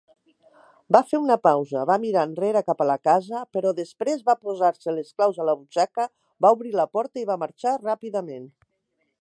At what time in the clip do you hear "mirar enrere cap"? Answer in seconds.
2.05-2.81